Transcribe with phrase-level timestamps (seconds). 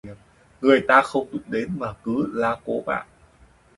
[0.61, 3.05] Người ta không dụng đến mà cứ la cố mạng